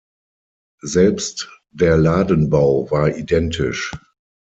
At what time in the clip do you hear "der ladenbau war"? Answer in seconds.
1.69-3.15